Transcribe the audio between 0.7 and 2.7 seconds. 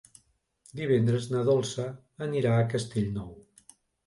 Divendres na Dolça anirà a